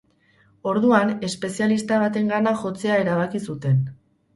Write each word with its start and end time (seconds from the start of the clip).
Orduan, 0.71 1.11
espezialista 1.29 2.03
batengana 2.07 2.59
jotzea 2.67 3.01
erabaki 3.07 3.49
zuten. 3.51 3.83